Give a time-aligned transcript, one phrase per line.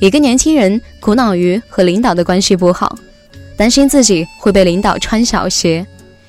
[0.00, 2.96] 一个年轻人苦恼于和领导的关系不好，
[3.56, 5.84] 担心自己会被领导穿小鞋，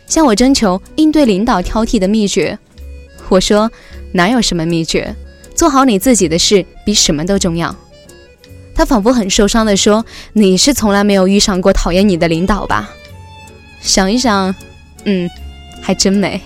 [0.07, 2.57] 向我征求应对领导挑剔的秘诀。
[3.27, 3.71] 我说
[4.11, 5.15] 哪有什么秘诀，
[5.53, 7.75] 做好你自己的事比什么都重要。
[8.73, 12.89] 他仿佛很受伤地说：“你是从来没有遇上过讨厌你的领导吧？”
[13.81, 14.55] 想一想，
[15.03, 15.29] 嗯，
[15.81, 16.41] 还真没。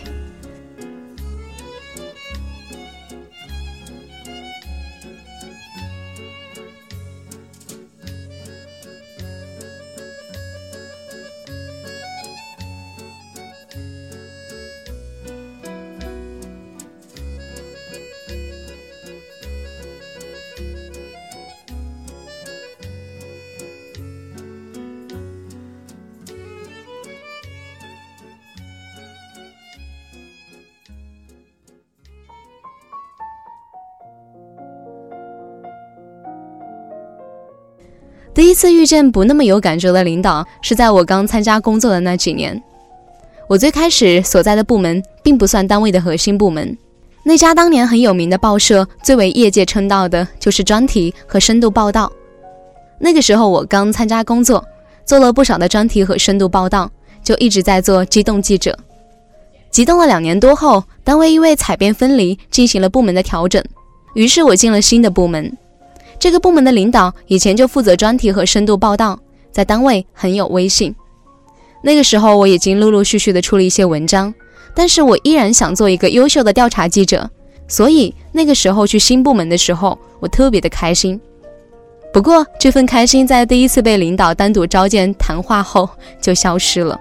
[38.33, 42.61] 第一次遇见不那么有感觉的领导，是在我刚参加工作的那几年。
[43.47, 46.75] 我最开始所在的部门并不算单位的核心部门，
[47.23, 52.11] 那家当年很有名的报社，最为业界称道的就是专题和深度报道。
[52.97, 54.65] 那个时候我刚参加工作，
[55.05, 56.89] 做了不少的专题和深度报道，
[57.23, 58.75] 就一直在做机动记者。
[59.69, 63.63] 机动了两年多后，单位因为采编分离进行了部门的调整，
[64.15, 65.55] 于是我进了新的部门。
[66.23, 69.19] 这个部门的领导以前就负责专题和深度报道，
[69.51, 70.95] 在单位很有威信。
[71.81, 74.33] 那个时候我已经陆陆续续的出了一些文章，
[74.73, 77.29] 但是我依然想做一个优秀的调查记者，
[77.67, 81.19] 所以那个时候去新部门的时候，我特别的开心。
[82.13, 85.89] 不过这份开心在第一次被领导单独召见谈话后
[86.21, 86.97] 就消失了。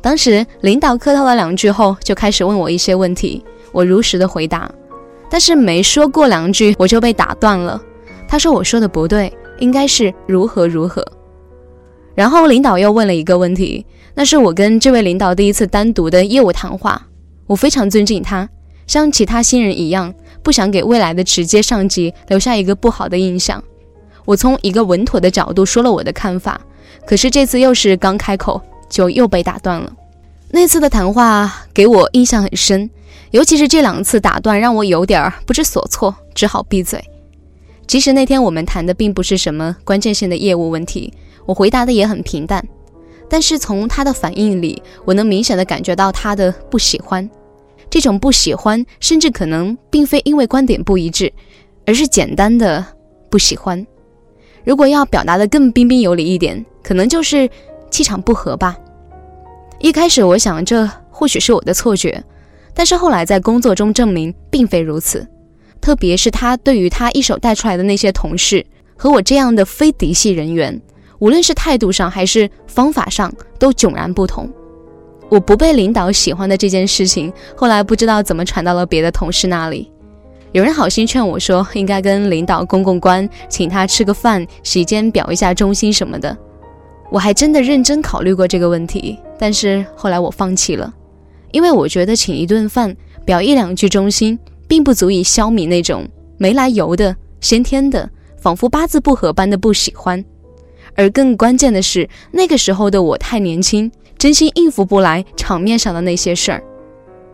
[0.00, 4.68] 当时领导客套了两句后，就开始问我一些问题，我如实的回答，
[5.30, 7.80] 但是没说过两句我就被打断了。
[8.28, 11.04] 他说：“我说的不对，应该是如何如何。”
[12.14, 17.06] 然后领导又问了一个问题，那是我跟这位领导第一次单独的业务谈话。
[17.46, 18.46] 我非常尊敬他，
[18.86, 20.12] 像其他新人一样，
[20.42, 23.62] 不想给未来的直接上级留下一个不好的印象。
[24.26, 26.60] 我从一个稳妥的角度说了我的看法，
[27.06, 29.90] 可是这次又是刚开口就又被打断了。
[30.50, 32.90] 那次的谈话给我印象很深，
[33.30, 37.02] 尤其是这两次打断让我有点不知所措，只好闭嘴。
[37.88, 41.10] 其实那天我们谈的并不是什么关键性的业务问题，
[41.46, 42.62] 我回答的也很平淡，
[43.30, 47.28] 但是从他的反应里，我能明显的感觉到他的不喜欢。
[47.88, 51.32] 这种不喜欢，甚至可能并非因为观点不一致，
[51.86, 52.84] 而是简单的
[53.30, 53.84] 不喜欢。
[54.64, 57.48] 如果要表达的更彬彬有礼一点，可能就是
[57.90, 58.76] 气场不合吧。
[59.78, 62.22] 一开始我想这或许是我的错觉，
[62.74, 65.26] 但是后来在工作中证明并非如此。
[65.80, 68.64] 特别是他对于他一手带出来的那些同事
[68.96, 70.80] 和我这样的非嫡系人员，
[71.18, 74.48] 无论是态度上还是方法上都迥然不同。
[75.28, 79.90] 我不被领导喜欢的这件事情，后来不知道怎么传到了别的同事那里。
[80.52, 86.34] 有人好心劝我说，应该跟领导公公关，请他吃个饭，席间表一下忠心什么的。
[87.10, 90.92] 我还真的认真考虑过这个问题，但是后来我放弃了，
[91.52, 92.96] 因为我觉得请一顿饭，
[93.26, 94.38] 表一两句忠心。
[94.68, 96.06] 并不足以消弭那种
[96.36, 100.24] 没来由的、先天的、仿佛八字不合般的不喜欢，
[100.94, 106.62] 而更关键的是，那个时候的我太年轻，真心应付不来场面上的那些事儿。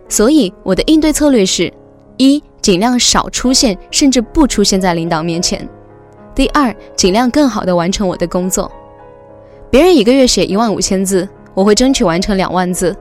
[0.09, 1.73] 所以我的应对策略是：
[2.17, 5.61] 一、尽量少出现，甚至不出现在领导面前；
[6.35, 8.71] 第二，尽量更好的完成我的工作。
[9.71, 12.93] 别人一个月写一万五千字，我会争取完成两万字；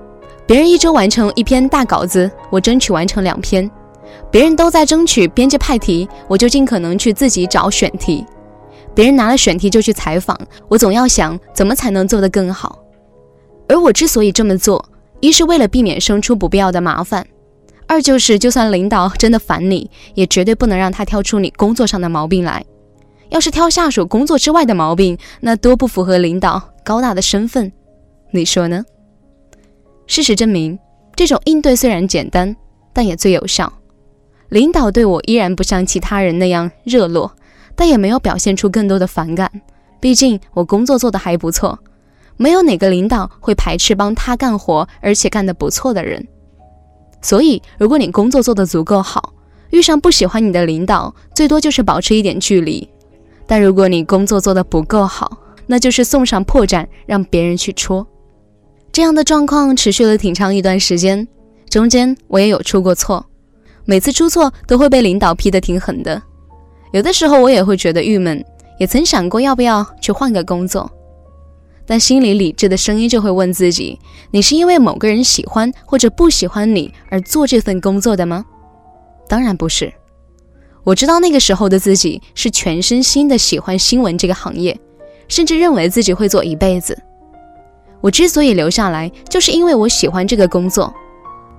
[0.46, 3.70] 别人一周完成一篇大稿子，我争取完成两篇。
[4.32, 8.26] 别人都在争取编辑派题，我就尽可能去自己找选题。
[8.96, 12.80] 别人拿了选题就去采访，我总要想怎么才能做得更好。
[13.68, 14.84] 而我之所以这么做，
[15.20, 17.26] 一是为了避免生出不必要的麻烦，
[17.88, 22.64] 二就是就算领导真的烦你，也绝对不能让他挑出你工作上的毛病来。
[23.30, 27.72] 要是挑下属工作之外的毛病，那多不符合领导高大的身份，
[28.32, 28.84] 你说呢？
[30.06, 30.78] 事实证明，
[31.16, 32.56] 这种应对虽然简单，
[32.94, 33.72] 但也最有效。
[34.50, 37.32] 领导对我依然不像其他人那样热络，
[37.76, 39.52] 但也没有表现出更多的反感。
[40.00, 41.80] 毕竟我工作做得还不错，
[42.38, 46.28] 没有哪个领导会排斥帮他干活而且干得不错的人。
[47.22, 49.34] 所以，如果你工作做得足够好，
[49.70, 52.88] 遇上不喜欢你的领导，最多就是保持一点距离；
[53.48, 58.06] 但如果你工作做得不够好，那就是送上破绽让别人去戳。
[58.92, 61.26] 这样的状况持续了挺长一段时间，
[61.70, 63.26] 中间我也有出过错。
[63.86, 66.22] 每次出错都会被领导批得挺狠的，
[66.92, 68.44] 有的时候我也会觉得郁闷，
[68.80, 70.90] 也曾想过要不要去换个工作，
[71.86, 74.00] 但心里理智的声音就会问自己：
[74.32, 78.46] 你是因为某个人喜欢或者不喜欢你而做这份工作的吗？
[79.28, 79.92] 当然不是。
[80.84, 84.78] 我知道那个时候的自己是全身心的喜欢新闻这个行业，
[85.28, 86.98] 甚至认为自己会做一辈子。
[88.02, 90.94] 我之所以留下来，就是因为我喜欢这个工作。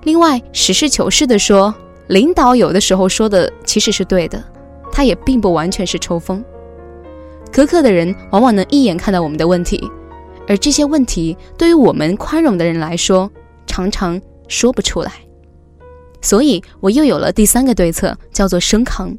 [0.03, 1.73] 另外，实事求是的说，
[2.07, 4.43] 领导有的时候说的其实是对的，
[4.91, 6.43] 他也并不完全是抽风。
[7.51, 9.89] 苛刻的人往往能一眼看到我们的问题，
[10.47, 13.31] 而这些问题对于我们宽容的人来说，
[13.65, 15.11] 常常说不出来。
[16.21, 19.17] 所以，我又有了第三个对策，叫做生扛。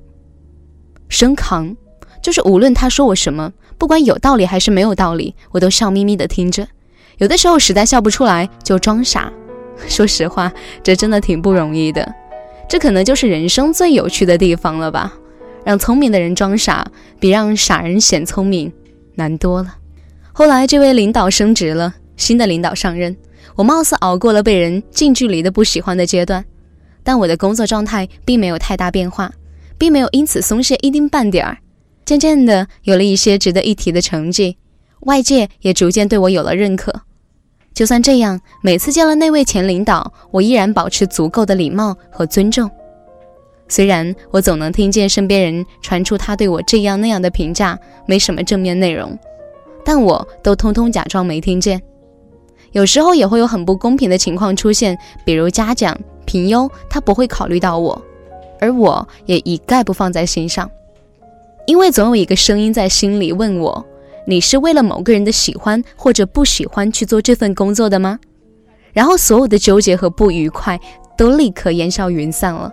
[1.09, 1.77] 生扛，
[2.21, 6.67] 就是无论他说我什么，不管有道理还是没有道理，我都笑眯眯的听着。
[7.19, 9.33] 有的时候实在笑不出来，就装傻。
[9.88, 10.53] 说实话，
[10.83, 12.12] 这真的挺不容易的。
[12.68, 15.14] 这可能就是人生最有趣的地方了吧？
[15.64, 16.86] 让聪明的人装傻，
[17.18, 18.72] 比让傻人显聪明
[19.14, 19.76] 难多了。
[20.32, 23.16] 后来，这位领导升职了，新的领导上任，
[23.54, 26.44] 我貌似熬过了被人近距离的不喜欢的阶段，
[27.02, 29.32] 但我的工作状态并没有太大变化，
[29.78, 31.58] 并没有因此松懈一丁半点儿。
[32.04, 34.58] 渐渐的，有了一些值得一提的成绩。
[35.00, 37.02] 外界也逐渐对我有了认可。
[37.76, 42.70] 就算这样，每次见了那位前领导，我依然保持足够的礼貌和尊重。
[43.69, 49.14] 虽然我总能听见身边人传出他对我这样那样的评价，没什么正面内容，
[49.84, 51.82] 但我都通通假装没听见。
[52.73, 55.94] 有时候也会有很不公平的情况出现，比如嘉奖、
[56.25, 58.00] 评优，他不会考虑到我，
[58.58, 60.70] 而我也一概不放在心上，
[61.67, 63.84] 因为总有一个声音在心里问我。
[64.26, 68.19] 你是为了某个人的喜欢或者不喜欢去做这份工作的吗？
[68.93, 70.78] 然后所有的纠结和不愉快
[71.17, 72.73] 都立刻烟消云散了。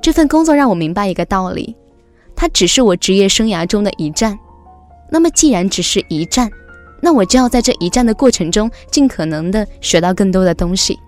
[0.00, 1.76] 这份工作让我明白一个道理：
[2.34, 4.38] 它只是我职业生涯中的一站。
[5.10, 6.50] 那么既然只是一站，
[7.00, 10.98] 那我就要在这一站的过程中尽可能的学到更多的东西。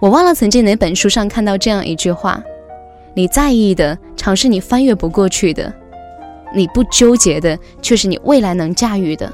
[0.00, 2.42] 我忘了曾经哪本书上看到这样一句话：
[3.14, 5.72] 你在意的，常是你翻越不过去的。
[6.54, 9.32] 你不纠结的，却是你未来能驾驭的。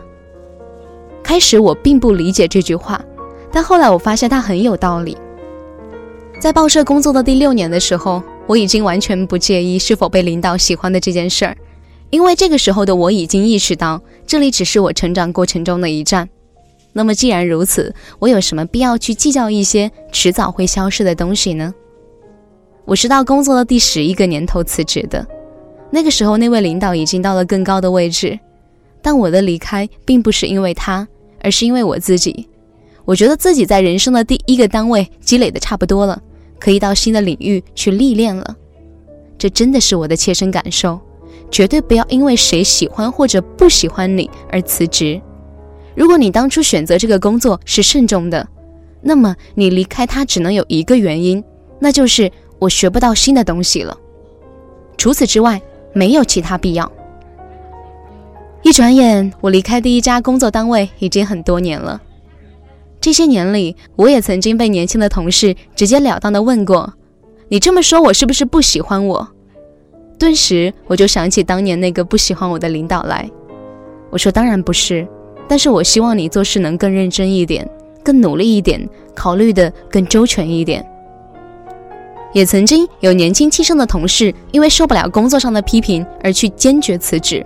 [1.22, 3.00] 开始我并不理解这句话，
[3.52, 5.16] 但后来我发现它很有道理。
[6.40, 11.56] 在报社工作的第六年的时候，我已经完全不介意是否被领导喜欢的这件事儿，
[12.08, 16.28] 因为这个时候的我已经意识到，这里只是我成长过程中的一站。
[16.92, 21.72] 那么既然如此，我有什么必要去计较一些迟早会消失的东西呢？
[22.86, 25.24] 我是到工作的第十一个年头辞职的。
[25.90, 28.38] 那个时候，那位领导已经到了更高的位置，
[29.02, 31.06] 但我的离开并不是因为他，
[31.42, 32.48] 而是因为我自己。
[33.04, 36.22] 我觉得自己在人生的第一个单位积累的差不多了，
[36.60, 38.56] 可以到新的领域去历练了。
[39.36, 41.00] 这真的是我的切身感受。
[41.50, 45.20] 绝对不要因为谁喜欢或者不喜欢你而辞职。
[45.96, 48.46] 如果你当初选择这个工作是慎重的，
[49.02, 51.42] 那么你离开它只能有一个原因，
[51.80, 53.98] 那就是我学不到新的东西了。
[54.96, 55.60] 除此之外。
[55.92, 56.90] 没有其他必要。
[58.62, 62.00] 一转眼，我离开第一家工作单位已经很多年了。
[63.00, 66.92] 这些年里，我也曾经被年轻的同事直截了当的问过
[67.48, 69.26] ：“你这么说，我是不是不喜欢我？”
[70.20, 73.26] 顿时，我就想起当年那个不喜欢我的领导来。
[74.10, 75.08] 我说：“当然不是，
[75.48, 77.66] 但是我希望你做事能更认真一点，
[78.04, 80.86] 更努力一点，考虑的更周全一点。”
[82.32, 87.44] 也曾经有年轻气盛的同事，因为受不了工作上的批评而去坚决辞职。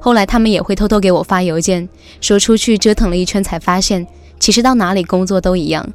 [0.00, 1.88] 后来他们也会偷偷给我发邮件，
[2.20, 4.06] 说出去折腾了一圈才发现，
[4.38, 5.88] 其实到哪里工作都一样。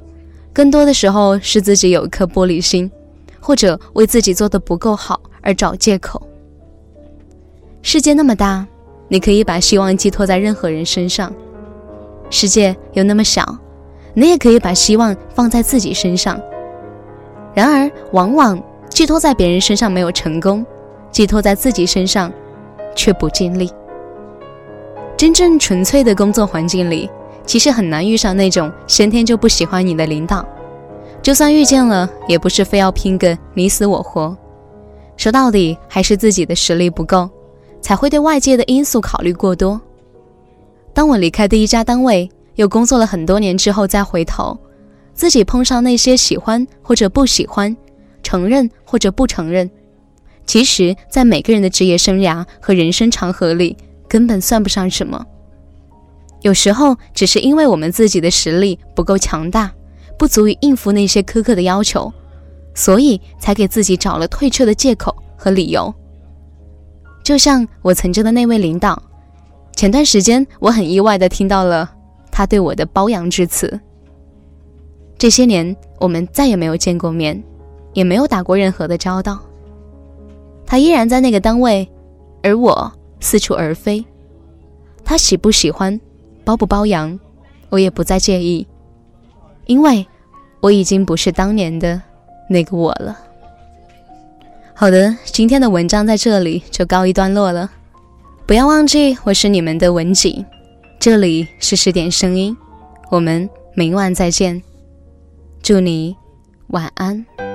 [0.54, 2.90] 更多的时候是自己有一颗玻璃心，
[3.40, 6.22] 或者为自己做的不够好而找借口。
[7.82, 8.66] 世界那么大，
[9.08, 11.30] 你可以把希望寄托在任何人身上；
[12.30, 13.58] 世界又那么小，
[14.14, 16.42] 你也可以把希望放在自己身上。
[17.58, 20.64] 然而，往往寄托在别人身上没有成功，
[21.10, 22.32] 寄托在自己身上
[22.96, 23.68] 却不尽力。
[25.18, 27.10] 真正纯粹的工作环境里，
[27.48, 30.46] 其实很难遇上那种先天就不喜欢你的领导。
[31.20, 34.38] 就算遇见了，也不是非要拼个你死我活。
[35.16, 37.28] 说到底，还是自己的实力不够，
[37.82, 39.82] 才会对外界的因素考虑过多。
[40.94, 44.56] 当我离开第一家单位，又工作了很多年之后，再回头。
[45.18, 47.76] 自己碰上那些喜欢或者不喜欢，
[48.22, 49.68] 承认或者不承认，
[50.46, 53.76] 其实，在每个人的职业生涯和人生长河里，
[54.08, 55.26] 根本算不上什么。
[56.44, 59.74] 有时候，只是因为我们自己的实力不够强大，
[60.20, 62.14] 不足以应付那些苛刻的要求，
[62.76, 65.92] 所以才给自己找了退却的借口和理由。
[67.24, 69.02] 就像我曾经的那位领导，
[69.76, 71.92] 前段时间我很意外的听到了
[72.32, 73.82] 他对我的褒扬之词。
[75.18, 77.44] 这些年我们再也没有见过面，
[77.94, 79.40] 也没有打过任何的交道。
[80.66, 81.88] 他依然在那个单位，
[82.44, 84.06] 而我四处而飞。
[85.04, 86.00] 他喜不喜欢，
[86.44, 87.18] 包不包养，
[87.70, 88.68] 我也不再介意，
[89.66, 90.06] 因为
[90.60, 92.02] 我已经不是当年的
[92.50, 93.18] 那个我了。
[94.76, 97.72] 好的，今天的文章在这里就告一段落了。
[98.46, 100.46] 不要忘记，我是你们的文景，
[101.00, 102.56] 这里是十点声音，
[103.10, 104.62] 我们明晚再见，
[105.62, 106.16] 祝你
[106.68, 107.47] 晚安。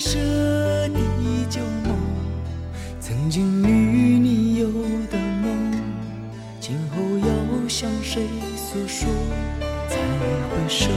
[0.00, 0.18] 舍
[0.88, 1.94] 你旧梦，
[2.98, 4.66] 曾经与你有
[5.10, 5.74] 的梦，
[6.58, 8.22] 今后要向谁
[8.56, 9.06] 诉说？
[9.90, 10.88] 再回首，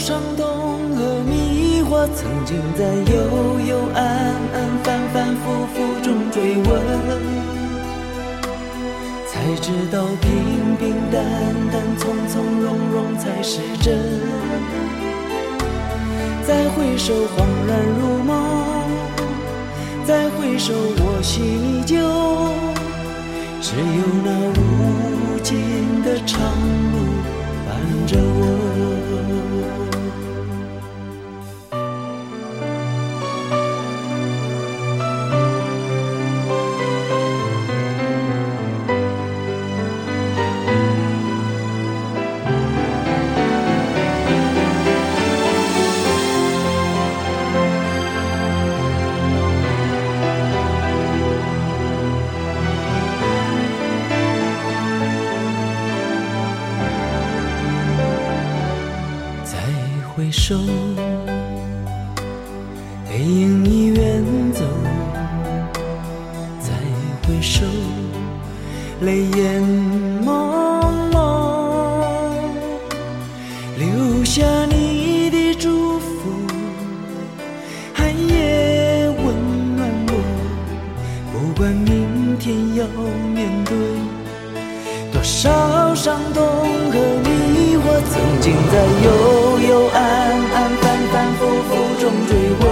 [0.00, 4.02] 伤痛和迷惑，曾经在幽幽暗
[4.54, 6.66] 暗、反反复复中追问。
[9.28, 11.22] 才知道平平淡
[11.70, 13.94] 淡、从从容容才是真。
[16.46, 18.32] 再回首，恍然如梦；
[20.06, 21.96] 再回首，我心依旧。
[23.60, 23.82] 只有
[24.24, 24.28] 那
[24.58, 26.96] 无尽的长路
[27.66, 27.68] 伴
[28.06, 28.46] 着我。
[69.00, 69.62] 泪眼
[70.26, 70.28] 朦
[71.10, 71.16] 胧，
[73.78, 76.06] 留下你的祝福，
[77.94, 79.24] 寒夜温
[79.74, 80.12] 暖我。
[81.32, 82.84] 不管明天要
[83.34, 83.74] 面对
[85.10, 86.44] 多少伤痛
[86.92, 89.08] 和迷惑，曾经在幽
[89.66, 89.98] 幽暗。
[90.52, 91.40] 暗、反反复
[91.70, 92.30] 复中追
[92.60, 92.62] 问，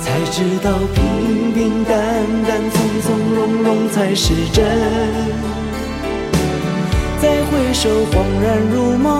[0.00, 1.45] 才知道平
[4.06, 4.64] 才是真。
[7.20, 9.10] 再回首，恍然如梦；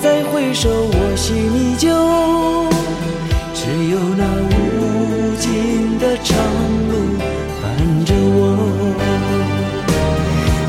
[0.00, 1.90] 再回首，我心依旧。
[3.52, 6.38] 只有那无尽的长
[6.88, 6.92] 路
[7.60, 7.66] 伴
[8.06, 8.40] 着我。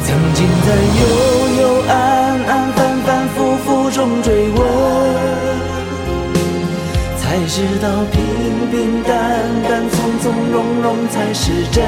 [0.04, 0.68] 曾经在
[1.00, 1.02] 幽
[1.62, 1.94] 幽暗、
[7.52, 9.12] 知道平平淡
[9.68, 11.84] 淡、从从容容才是真。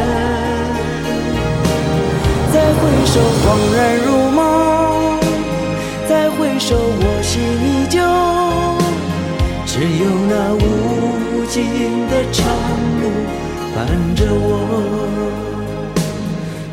[2.51, 3.46] 再回首，恍
[3.77, 4.39] 然如梦；
[6.10, 8.01] 再回首，我心依旧。
[9.68, 11.63] 只有那无尽
[12.08, 12.44] 的长
[13.00, 13.03] 路
[13.75, 14.50] 伴着我。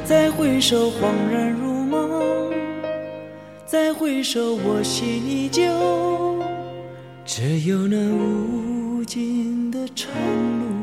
[0.02, 2.08] 再回首，恍然如梦；
[3.66, 6.27] 再回首，我心依旧。
[7.30, 10.10] 只有那无尽的长
[10.60, 10.77] 路。